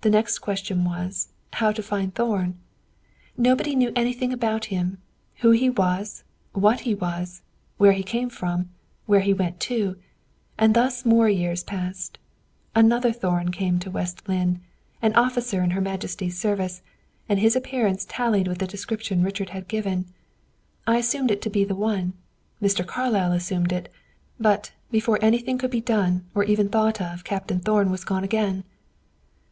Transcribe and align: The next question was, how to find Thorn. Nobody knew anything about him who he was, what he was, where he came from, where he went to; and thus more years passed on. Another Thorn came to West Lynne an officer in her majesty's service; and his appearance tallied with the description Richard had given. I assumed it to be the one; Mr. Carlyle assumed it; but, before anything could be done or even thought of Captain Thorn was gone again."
The 0.00 0.10
next 0.10 0.40
question 0.40 0.84
was, 0.84 1.28
how 1.54 1.70
to 1.70 1.82
find 1.82 2.12
Thorn. 2.14 2.58
Nobody 3.38 3.74
knew 3.76 3.92
anything 3.96 4.34
about 4.34 4.66
him 4.66 4.98
who 5.36 5.52
he 5.52 5.70
was, 5.70 6.24
what 6.52 6.80
he 6.80 6.94
was, 6.94 7.40
where 7.78 7.92
he 7.92 8.02
came 8.02 8.28
from, 8.28 8.68
where 9.06 9.20
he 9.20 9.32
went 9.32 9.60
to; 9.60 9.96
and 10.58 10.74
thus 10.74 11.06
more 11.06 11.28
years 11.30 11.62
passed 11.62 12.18
on. 12.76 12.84
Another 12.86 13.12
Thorn 13.12 13.50
came 13.52 13.78
to 13.78 13.90
West 13.92 14.28
Lynne 14.28 14.60
an 15.00 15.14
officer 15.14 15.62
in 15.62 15.70
her 15.70 15.80
majesty's 15.80 16.36
service; 16.38 16.82
and 17.28 17.38
his 17.38 17.56
appearance 17.56 18.04
tallied 18.06 18.48
with 18.48 18.58
the 18.58 18.66
description 18.66 19.22
Richard 19.22 19.50
had 19.50 19.68
given. 19.68 20.06
I 20.86 20.98
assumed 20.98 21.30
it 21.30 21.40
to 21.42 21.48
be 21.48 21.64
the 21.64 21.76
one; 21.76 22.12
Mr. 22.60 22.84
Carlyle 22.84 23.32
assumed 23.32 23.72
it; 23.72 23.88
but, 24.38 24.72
before 24.90 25.18
anything 25.22 25.56
could 25.58 25.70
be 25.70 25.80
done 25.80 26.26
or 26.34 26.44
even 26.44 26.68
thought 26.68 27.00
of 27.00 27.24
Captain 27.24 27.60
Thorn 27.60 27.90
was 27.90 28.04
gone 28.04 28.24
again." 28.24 28.64